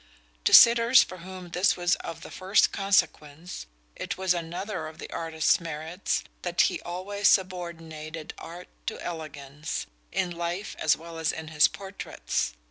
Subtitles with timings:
[0.45, 5.11] To sitters for whom this was of the first consequence it was another of the
[5.11, 11.49] artist's merits that he always subordinated art to elegance, in life as well as in
[11.49, 12.53] his portraits.